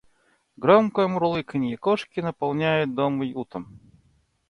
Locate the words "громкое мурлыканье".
0.57-1.77